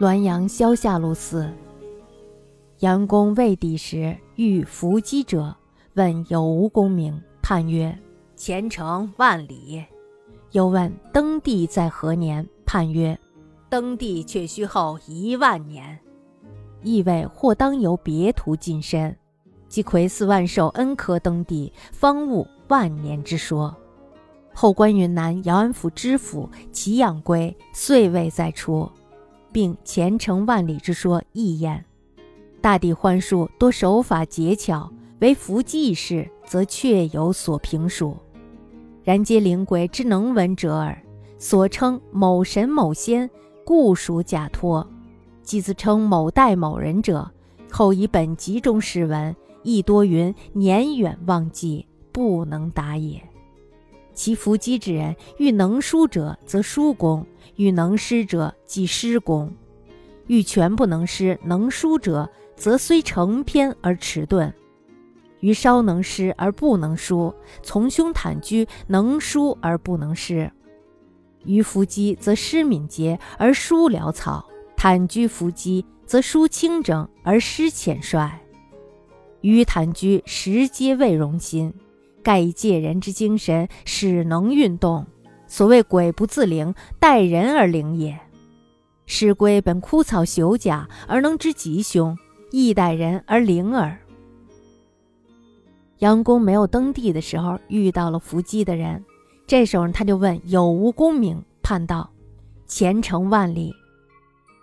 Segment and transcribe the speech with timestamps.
[0.00, 1.48] 滦阳萧下路寺。
[2.80, 5.54] 杨公未抵时，遇伏击者，
[5.94, 7.96] 问有无功名，叹曰：
[8.34, 9.84] 前程万里。
[10.50, 13.16] 又问登帝在何年，叹曰：
[13.68, 15.96] 登帝却须后一万年。
[16.82, 19.16] 意味或当由别途近身，
[19.68, 23.72] 即魁四万寿恩科登帝，方悟万年之说。
[24.52, 28.90] 后官云南姚安府知府祁养归，遂未再出。
[29.50, 31.84] 并前程万里之说亦焉。
[32.60, 38.16] 大抵幻术多手法捷巧，为伏击一事，则确有所评述。
[39.04, 40.96] 然皆灵鬼之能闻者耳。
[41.38, 43.28] 所称某神某仙，
[43.64, 44.86] 故属假托；
[45.42, 47.28] 即自称某代某人者，
[47.68, 53.20] 后以本集中史文，亦多云年远忘记，不能答也。
[54.14, 57.26] 其伏击之人，欲能书者，则书功。
[57.56, 59.48] 欲能诗者，即诗功；
[60.26, 64.50] 欲全不能诗，能书者，则虽成篇而迟钝；
[65.40, 67.32] 于稍能诗而不能书，
[67.62, 70.50] 从兄坦居能书而不能诗；
[71.44, 78.30] 于伏击则诗敏捷而书潦草，坦居伏击则书清整而诗浅率；
[79.42, 81.72] 于坦居时皆未容心，
[82.22, 85.06] 盖以借人之精神，使能运动。
[85.46, 88.18] 所谓鬼不自灵，待人而灵也。
[89.04, 92.16] 师龟本枯草朽甲，而能知吉凶，
[92.50, 93.98] 亦待人而灵耳。
[95.98, 99.04] 杨公没有登第的时候，遇到了伏击的人，
[99.46, 102.08] 这时候他就问有无功名，判道
[102.66, 103.74] 前程万里。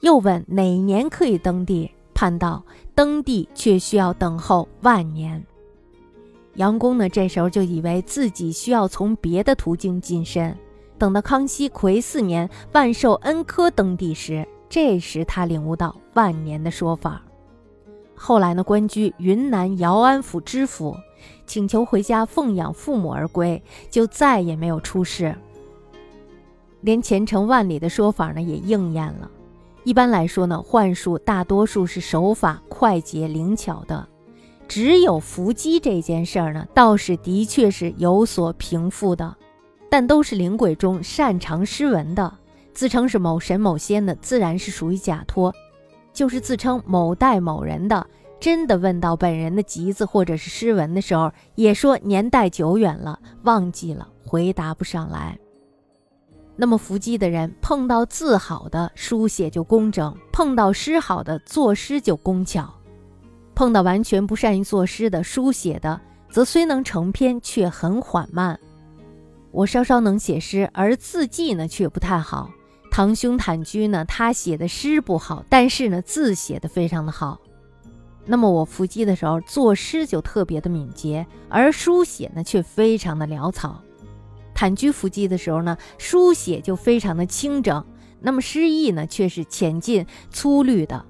[0.00, 2.62] 又问哪年可以登第，判道
[2.94, 5.42] 登第却需要等候万年。
[6.54, 10.54] 杨公呢，这时候就以为自己需要从别的途径晋升。
[10.96, 17.20] 等到康熙癸四年万寿恩科登第时，这时他领悟到万年的说法。
[18.14, 20.96] 后来呢，官居云南姚安府知府，
[21.46, 25.34] 请求回家奉养父母而归，就再也没有出事。
[26.82, 29.28] 连前程万里的说法呢，也应验了。
[29.82, 34.08] 一般来说呢，幻术大多数是手法快捷灵巧的，
[34.68, 39.36] 只有伏击这件事儿呢，倒是的确是有所平复的。
[39.90, 42.32] 但都是灵鬼中擅长诗文的，
[42.72, 45.52] 自称是某神某仙的，自然是属于假托；
[46.12, 48.04] 就是自称某代某人的，
[48.40, 55.38] 真的问到本人的集子或者是诗文的时候，也说年代久远了，忘记了，回答不上来。
[56.56, 62.64] 那么伏击的人碰到字好的书写就工整，碰到诗好的作诗就工巧；
[63.54, 66.00] 碰到完全不善于作诗的书写的，
[66.30, 68.58] 则虽能成篇，却很缓慢。
[69.50, 72.50] 我稍稍能写诗，而字迹呢却不太好。
[72.90, 77.40] 堂兄坦居呢，他写的诗不好，但是呢字写的非常的好。
[78.26, 83.82] 那么我伏击的时候，作诗就特别的敏捷，而书写呢却非常的潦草。
[84.54, 87.84] 坦居伏击的时候呢，书写就非常的清整，
[88.20, 91.04] 那么诗意呢却是浅近粗绿的。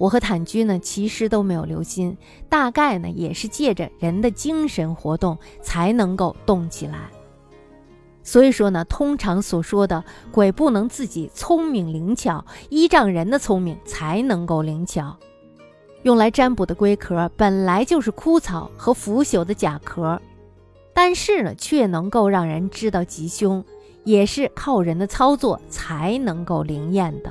[0.00, 2.16] 我和坦居呢其实都没有留心，
[2.48, 7.10] 大概呢也是借着人的精神活动才能够动起来。
[8.22, 10.02] 所以说呢，通常所说的
[10.32, 15.14] 鬼不能自己聪明灵巧，依仗人的聪明才能够灵巧。
[16.04, 20.18] 用来占卜的龟壳本来就是枯草和腐朽的甲壳，
[20.94, 23.62] 但是呢，却能够让人知道吉凶，
[24.04, 27.30] 也是靠人的操作才能够灵验的。